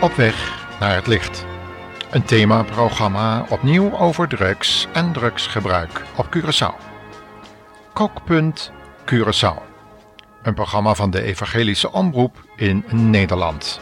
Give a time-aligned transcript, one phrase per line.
[0.00, 1.46] Op weg naar het licht.
[2.10, 6.74] Een themaprogramma opnieuw over drugs en drugsgebruik op Curaçao.
[7.92, 8.72] Kookpunt
[9.04, 9.62] Curaçao.
[10.42, 13.80] Een programma van de Evangelische Omroep in Nederland.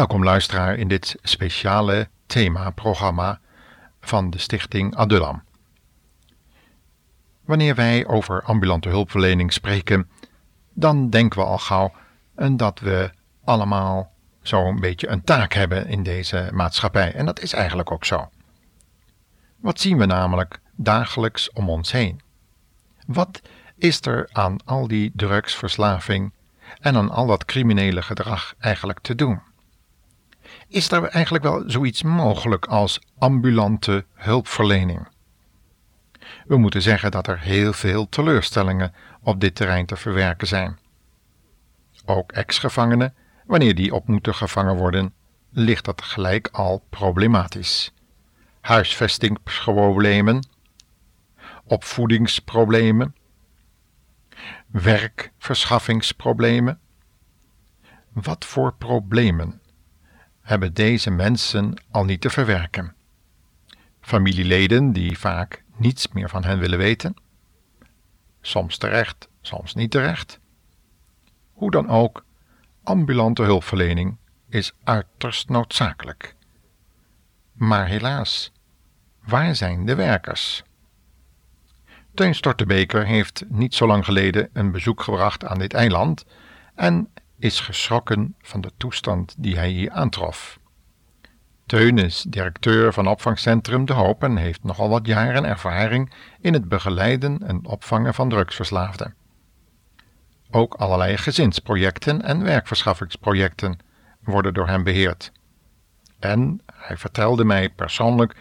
[0.00, 3.40] Welkom luisteraar in dit speciale themaprogramma
[4.00, 5.42] van de stichting Adullam.
[7.44, 10.10] Wanneer wij over ambulante hulpverlening spreken,
[10.72, 11.92] dan denken we al gauw
[12.52, 13.10] dat we
[13.44, 14.12] allemaal
[14.42, 17.14] zo'n beetje een taak hebben in deze maatschappij.
[17.14, 18.28] En dat is eigenlijk ook zo.
[19.56, 22.20] Wat zien we namelijk dagelijks om ons heen?
[23.06, 23.40] Wat
[23.76, 26.32] is er aan al die drugsverslaving
[26.80, 29.48] en aan al dat criminele gedrag eigenlijk te doen?
[30.70, 35.08] Is er eigenlijk wel zoiets mogelijk als ambulante hulpverlening.
[36.44, 40.78] We moeten zeggen dat er heel veel teleurstellingen op dit terrein te verwerken zijn.
[42.04, 43.14] Ook ex-gevangenen,
[43.46, 45.14] wanneer die op moeten gevangen worden,
[45.50, 47.92] ligt dat gelijk al problematisch.
[48.60, 50.46] Huisvestingsproblemen,
[51.64, 53.14] opvoedingsproblemen,
[54.66, 56.80] werkverschaffingsproblemen.
[58.12, 59.60] Wat voor problemen
[60.50, 62.94] hebben deze mensen al niet te verwerken.
[64.00, 67.14] Familieleden die vaak niets meer van hen willen weten,
[68.40, 70.40] soms terecht, soms niet terecht.
[71.52, 72.24] Hoe dan ook,
[72.82, 74.16] ambulante hulpverlening
[74.48, 76.34] is uiterst noodzakelijk.
[77.52, 78.52] Maar helaas,
[79.24, 80.62] waar zijn de werkers?
[82.14, 86.24] Teun Stortebeker heeft niet zo lang geleden een bezoek gebracht aan dit eiland
[86.74, 87.08] en
[87.40, 90.58] is geschrokken van de toestand die hij hier aantrof.
[91.66, 96.68] Teun is directeur van opvangcentrum De Hoop en heeft nogal wat jaren ervaring in het
[96.68, 99.14] begeleiden en opvangen van drugsverslaafden.
[100.50, 103.78] Ook allerlei gezinsprojecten en werkverschaffingsprojecten
[104.20, 105.32] worden door hem beheerd.
[106.18, 108.36] En hij vertelde mij persoonlijk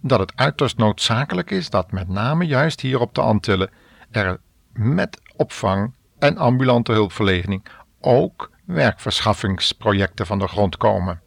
[0.00, 3.70] dat het uiterst noodzakelijk is dat met name juist hier op de Antillen
[4.10, 4.40] er
[4.72, 7.62] met opvang en ambulante hulpverlening
[8.00, 11.20] ook werkverschaffingsprojecten van de grond komen.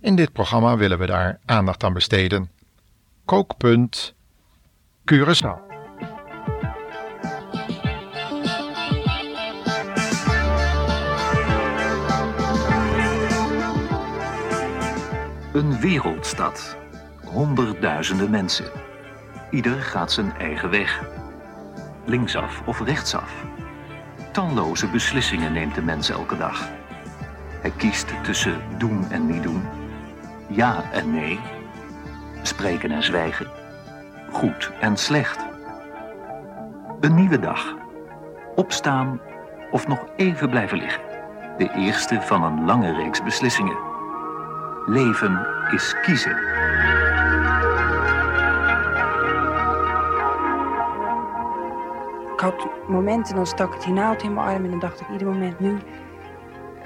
[0.00, 2.50] In dit programma willen we daar aandacht aan besteden.
[3.24, 4.14] Kookpunt
[5.12, 5.66] Curaçao.
[15.52, 16.76] Een wereldstad.
[17.24, 18.70] Honderdduizenden mensen.
[19.50, 21.04] Ieder gaat zijn eigen weg.
[22.04, 23.44] Linksaf of rechtsaf.
[24.38, 26.68] Talloze beslissingen neemt de mens elke dag.
[27.60, 29.62] Hij kiest tussen doen en niet doen,
[30.48, 31.40] ja en nee,
[32.42, 33.46] spreken en zwijgen,
[34.30, 35.46] goed en slecht.
[37.00, 37.74] Een nieuwe dag.
[38.54, 39.20] Opstaan
[39.70, 41.02] of nog even blijven liggen.
[41.56, 43.76] De eerste van een lange reeks beslissingen.
[44.86, 46.57] Leven is kiezen.
[52.38, 55.08] Ik had momenten, dan stak ik die naald in mijn arm en dan dacht ik
[55.08, 55.78] ieder moment nu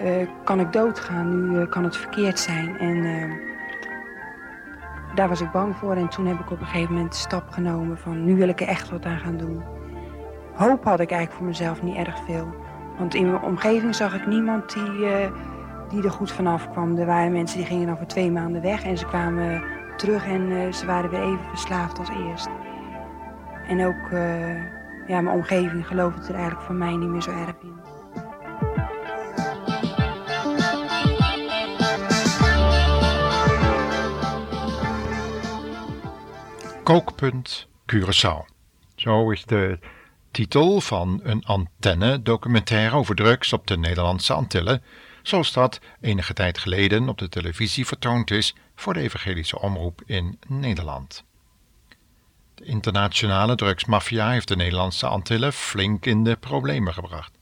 [0.02, 2.78] uh, kan ik doodgaan, nu uh, kan het verkeerd zijn.
[2.78, 3.32] En uh,
[5.14, 7.50] daar was ik bang voor en toen heb ik op een gegeven moment de stap
[7.50, 9.62] genomen van nu wil ik er echt wat aan gaan doen.
[10.54, 12.54] Hoop had ik eigenlijk voor mezelf niet erg veel.
[12.98, 15.06] Want in mijn omgeving zag ik niemand die,
[15.88, 16.96] die er goed vanaf kwam.
[16.96, 19.62] Er waren mensen die gingen dan voor twee maanden weg en ze kwamen
[19.96, 22.48] terug en ze waren weer even verslaafd als eerst.
[23.68, 24.10] En ook
[25.12, 27.80] ja, mijn omgeving geloofde er eigenlijk voor mij niet meer zo erg in.
[36.82, 38.44] Kookpunt Curaçao.
[38.94, 39.78] Zo is de
[40.30, 44.82] titel van een antenne-documentaire over drugs op de Nederlandse Antillen,
[45.22, 50.38] zoals dat enige tijd geleden op de televisie vertoond is voor de evangelische omroep in
[50.46, 51.24] Nederland.
[52.54, 57.32] De internationale drugsmafia heeft de Nederlandse Antillen flink in de problemen gebracht.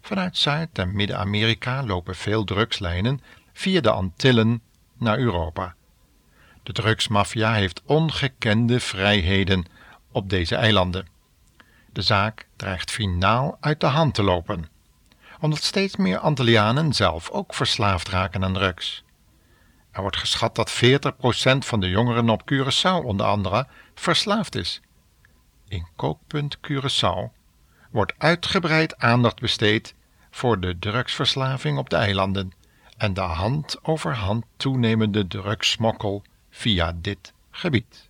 [0.00, 3.20] Vanuit Zuid- en Midden-Amerika lopen veel drugslijnen
[3.52, 4.62] via de Antillen
[4.98, 5.74] naar Europa.
[6.62, 9.64] De drugsmafia heeft ongekende vrijheden
[10.12, 11.06] op deze eilanden.
[11.92, 14.68] De zaak dreigt finaal uit de hand te lopen,
[15.40, 19.04] omdat steeds meer Antillianen zelf ook verslaafd raken aan drugs.
[19.90, 23.66] Er wordt geschat dat 40% van de jongeren op Curaçao onder andere
[24.00, 24.80] verslaafd is.
[25.68, 27.32] In kookpunt Curaçao
[27.90, 29.94] wordt uitgebreid aandacht besteed
[30.30, 32.52] voor de drugsverslaving op de eilanden
[32.96, 38.08] en de hand over hand toenemende drugssmokkel via dit gebied.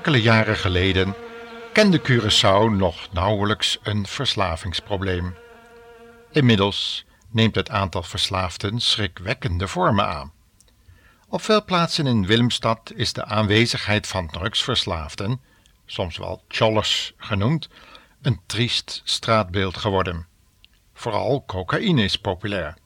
[0.00, 1.14] Enkele jaren geleden
[1.72, 5.36] kende Curaçao nog nauwelijks een verslavingsprobleem.
[6.30, 10.32] Inmiddels neemt het aantal verslaafden schrikwekkende vormen aan.
[11.28, 15.40] Op veel plaatsen in Willemstad is de aanwezigheid van drugsverslaafden,
[15.86, 17.68] soms wel chollers genoemd,
[18.22, 20.26] een triest straatbeeld geworden.
[20.94, 22.76] Vooral cocaïne is populair.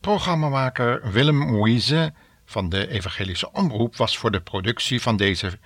[0.00, 2.12] Programmamaker Willem Moïse
[2.44, 5.58] van de Evangelische Omroep was voor de productie van deze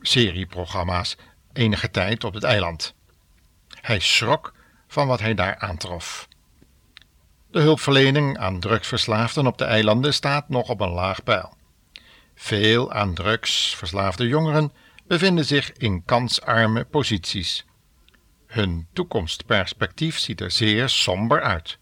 [0.00, 1.16] serieprogramma's
[1.52, 2.94] enige tijd op het eiland.
[3.80, 4.54] Hij schrok
[4.88, 6.28] van wat hij daar aantrof.
[7.50, 11.56] De hulpverlening aan drugsverslaafden op de eilanden staat nog op een laag peil.
[12.34, 14.72] Veel aan drugs verslaafde jongeren
[15.06, 17.64] bevinden zich in kansarme posities.
[18.46, 21.78] Hun toekomstperspectief ziet er zeer somber uit.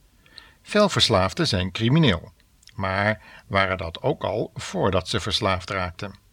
[0.63, 2.33] Veel verslaafden zijn crimineel,
[2.75, 6.26] maar waren dat ook al voordat ze verslaafd raakten.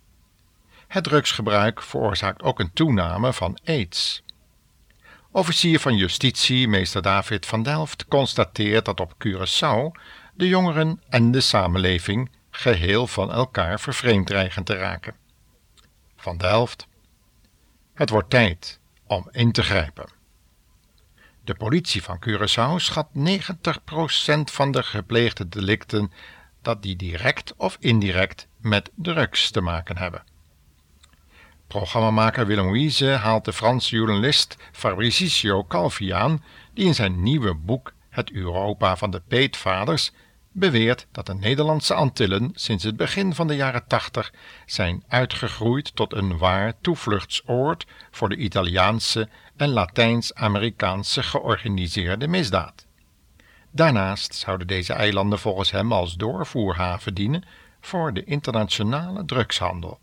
[0.94, 4.24] Het drugsgebruik veroorzaakt ook een toename van aids.
[5.31, 10.00] Officier van Justitie, meester David van Delft, constateert dat op Curaçao
[10.34, 15.16] de jongeren en de samenleving geheel van elkaar vervreemd dreigen te raken.
[16.16, 16.88] Van Delft.
[17.94, 20.09] Het wordt tijd om in te grijpen.
[21.44, 23.19] De politie van Curaçao schat 90%
[24.44, 26.12] van de gepleegde delicten
[26.62, 30.23] dat die direct of indirect met drugs te maken hebben.
[31.73, 37.94] Programmamaker Willem Wiese haalt de Franse journalist Fabricio Calvi aan, die in zijn nieuwe boek
[38.09, 40.11] Het Europa van de Peetvaders
[40.51, 44.33] beweert dat de Nederlandse Antillen sinds het begin van de jaren tachtig
[44.65, 52.85] zijn uitgegroeid tot een waar toevluchtsoord voor de Italiaanse en Latijns-Amerikaanse georganiseerde misdaad.
[53.71, 57.44] Daarnaast zouden deze eilanden volgens hem als doorvoerhaven dienen
[57.81, 59.99] voor de internationale drugshandel.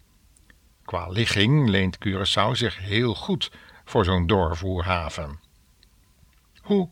[0.91, 3.51] Qua ligging leent Curaçao zich heel goed
[3.85, 5.41] voor zo'n doorvoerhaven.
[6.61, 6.89] Hoe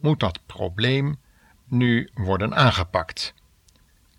[0.00, 1.20] moet dat probleem
[1.64, 3.34] nu worden aangepakt?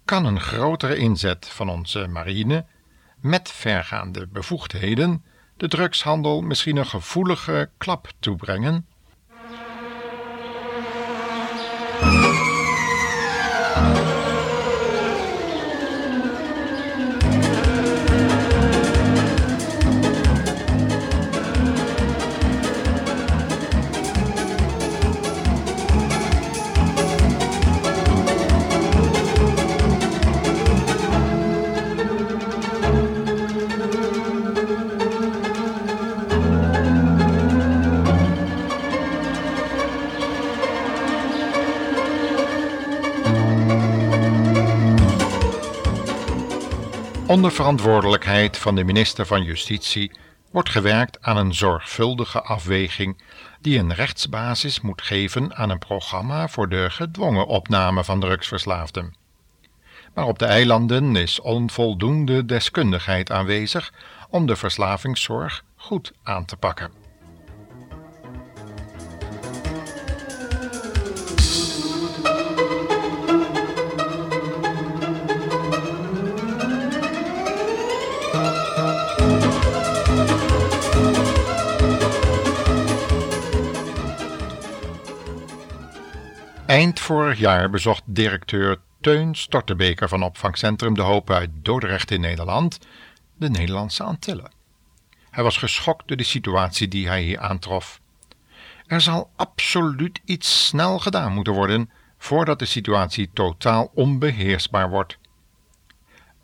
[0.04, 2.66] Kan een grotere inzet van onze marine
[3.20, 5.26] met vergaande bevoegdheden
[5.58, 8.88] de drugshandel misschien een gevoelige klap toebrengen?
[47.28, 50.12] Onder verantwoordelijkheid van de minister van Justitie
[50.52, 53.22] wordt gewerkt aan een zorgvuldige afweging
[53.62, 59.16] die een rechtsbasis moet geven aan een programma voor de gedwongen opname van drugsverslaafden.
[60.14, 63.94] Maar op de eilanden is onvoldoende deskundigheid aanwezig
[64.30, 67.05] om de verslavingszorg goed aan te pakken.
[86.76, 92.80] Eind vorig jaar bezocht directeur Teun Stortebeker van opvangcentrum De Hoop uit Dordrecht in Nederland
[93.38, 94.52] de Nederlandse Antillen.
[95.30, 98.02] Hij was geschokt door de situatie die hij hier aantrof.
[98.86, 105.18] Er zal absoluut iets snel gedaan moeten worden voordat de situatie totaal onbeheersbaar wordt.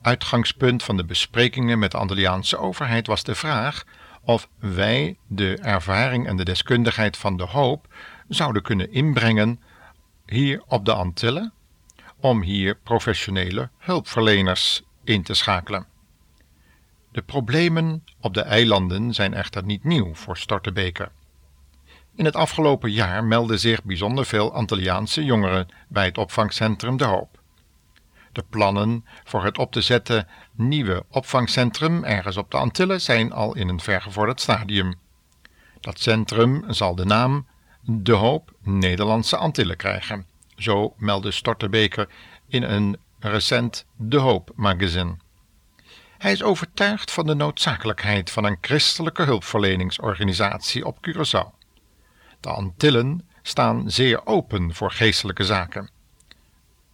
[0.02, 3.84] Uitgangspunt van de besprekingen met de Antilliaanse overheid was de vraag
[4.22, 7.88] of wij de ervaring en de deskundigheid van de hoop
[8.28, 9.60] zouden kunnen inbrengen
[10.32, 11.54] hier op de Antillen
[12.20, 15.86] om hier professionele hulpverleners in te schakelen.
[17.12, 21.12] De problemen op de eilanden zijn echter niet nieuw voor Stortebeker.
[22.16, 27.42] In het afgelopen jaar melden zich bijzonder veel Antilliaanse jongeren bij het opvangcentrum De Hoop.
[28.32, 33.56] De plannen voor het op te zetten nieuwe opvangcentrum ergens op de Antillen zijn al
[33.56, 34.96] in een vergevorderd stadium.
[35.80, 37.46] Dat centrum zal de naam
[37.84, 40.26] De Hoop Nederlandse Antillen krijgen.
[40.56, 42.08] Zo meldde Stortebeker
[42.48, 45.18] in een recent De Hoop magazine.
[46.18, 51.58] Hij is overtuigd van de noodzakelijkheid van een christelijke hulpverleningsorganisatie op Curaçao.
[52.40, 55.90] De Antillen staan zeer open voor geestelijke zaken.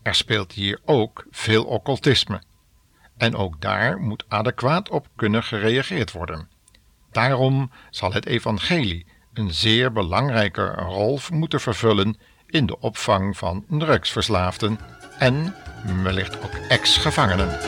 [0.01, 2.41] Er speelt hier ook veel occultisme.
[3.17, 6.49] En ook daar moet adequaat op kunnen gereageerd worden.
[7.11, 9.05] Daarom zal het evangelie
[9.37, 12.17] een zeer belangrijke rol moeten vervullen
[12.47, 14.79] in de opvang van drugsverslaafden
[15.17, 15.55] en
[16.03, 17.59] wellicht ook ex-gevangenen.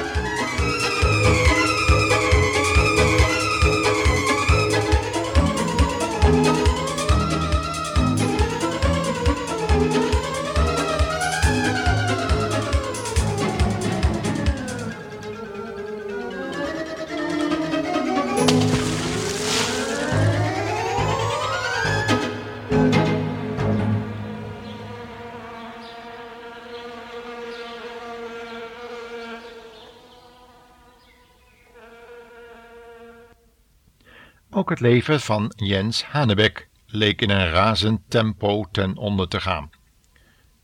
[34.69, 39.69] Ook het leven van Jens Hanebek leek in een razend tempo ten onder te gaan.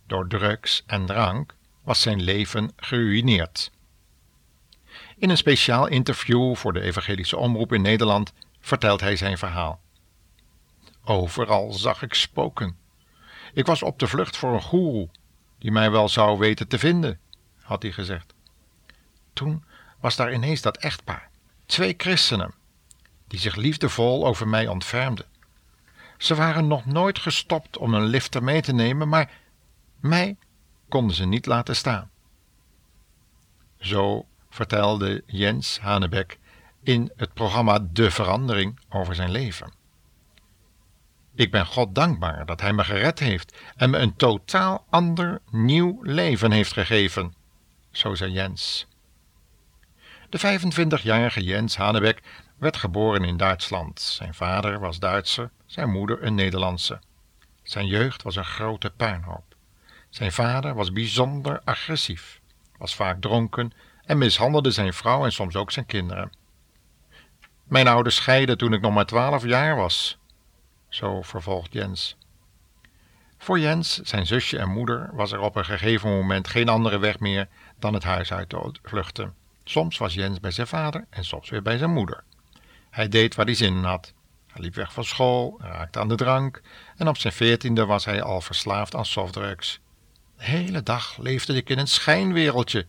[0.07, 3.71] Door drugs en drank was zijn leven geruïneerd.
[5.17, 9.81] In een speciaal interview voor de Evangelische Omroep in Nederland vertelt hij zijn verhaal.
[11.03, 12.77] Overal zag ik spoken.
[13.53, 15.09] Ik was op de vlucht voor een goeroe,
[15.59, 17.19] die mij wel zou weten te vinden,
[17.61, 18.33] had hij gezegd.
[19.33, 19.63] Toen
[19.99, 21.29] was daar ineens dat echtpaar,
[21.65, 22.53] twee christenen,
[23.27, 25.25] die zich liefdevol over mij ontfermde.
[26.17, 29.31] Ze waren nog nooit gestopt om een lifter mee te nemen, maar
[29.99, 30.37] mij
[30.89, 32.09] konden ze niet laten staan.
[33.79, 36.39] Zo vertelde Jens Hanebek
[36.83, 39.73] in het programma De Verandering over zijn leven.
[41.35, 45.99] Ik ben God dankbaar dat Hij me gered heeft en me een totaal ander, nieuw
[46.01, 47.33] leven heeft gegeven,
[47.91, 48.87] zo zei Jens.
[50.29, 52.21] De 25-jarige Jens Hanebek
[52.57, 53.99] werd geboren in Duitsland.
[53.99, 56.99] Zijn vader was Duitser, zijn moeder een Nederlandse.
[57.63, 59.55] Zijn jeugd was een grote puinhoop.
[60.09, 62.41] Zijn vader was bijzonder agressief,
[62.77, 63.73] was vaak dronken
[64.05, 66.31] en mishandelde zijn vrouw en soms ook zijn kinderen.
[67.63, 70.17] Mijn ouders scheiden toen ik nog maar twaalf jaar was,
[70.89, 72.17] zo vervolgt Jens.
[73.37, 77.19] Voor Jens, zijn zusje en moeder was er op een gegeven moment geen andere weg
[77.19, 77.47] meer
[77.79, 79.33] dan het huis uit te vluchten.
[79.63, 82.23] Soms was Jens bij zijn vader en soms weer bij zijn moeder.
[82.95, 84.13] Hij deed waar hij zin in had.
[84.47, 86.61] Hij liep weg van school, raakte aan de drank
[86.97, 89.79] en op zijn veertiende was hij al verslaafd aan softdrugs.
[90.37, 92.87] De hele dag leefde ik in een schijnwereldje.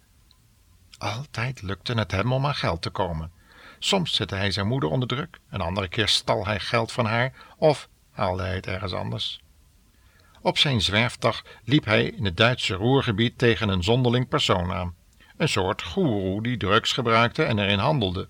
[0.99, 3.31] Altijd lukte het hem om aan geld te komen.
[3.79, 7.33] Soms zette hij zijn moeder onder druk, een andere keer stal hij geld van haar
[7.57, 9.41] of haalde hij het ergens anders.
[10.41, 14.95] Op zijn zwerfdag liep hij in het Duitse roergebied tegen een zonderling persoon aan.
[15.37, 18.29] Een soort goeroe die drugs gebruikte en erin handelde.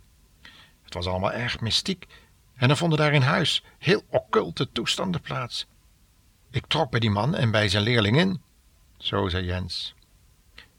[0.87, 2.07] Het was allemaal erg mystiek
[2.55, 5.67] en er vonden daar in huis heel occulte toestanden plaats.
[6.51, 8.43] Ik trok bij die man en bij zijn leerling in,
[8.99, 9.95] zo zei Jens.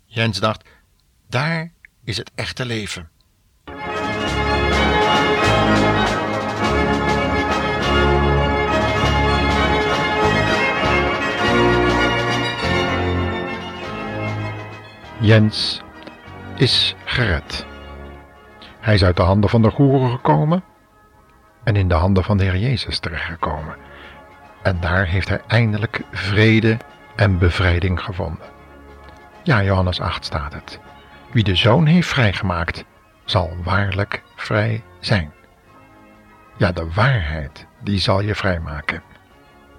[0.06, 0.70] Jens dacht:
[1.30, 1.72] daar
[2.04, 3.10] is het echte leven.
[15.20, 15.82] Jens
[16.56, 17.66] is gered.
[18.88, 20.63] Hij is uit de handen van de goeren gekomen
[21.63, 23.75] en in de handen van de Heer Jezus terechtgekomen.
[24.63, 26.77] En daar heeft hij eindelijk vrede
[27.15, 28.46] en bevrijding gevonden.
[29.44, 30.79] Ja, Johannes 8 staat het.
[31.32, 32.86] Wie de zoon heeft vrijgemaakt,
[33.25, 35.34] zal waarlijk vrij zijn.
[36.58, 39.03] Ja, de waarheid, die zal je vrijmaken.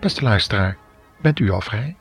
[0.00, 0.76] Beste luisteraar,
[1.20, 1.96] bent u al vrij?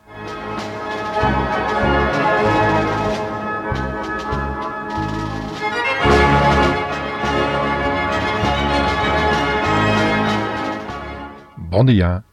[11.78, 12.24] Bon dia,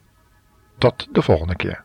[0.78, 1.85] tot de volgende keer.